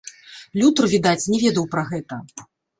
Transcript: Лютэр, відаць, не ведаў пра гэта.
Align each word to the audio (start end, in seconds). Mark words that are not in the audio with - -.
Лютэр, 0.59 0.85
відаць, 0.95 1.27
не 1.35 1.39
ведаў 1.45 1.71
пра 1.77 1.87
гэта. 1.93 2.23